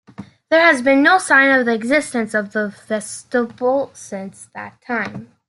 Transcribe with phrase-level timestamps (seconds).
[0.49, 5.29] There has been no sign of the existence of the festival since that time.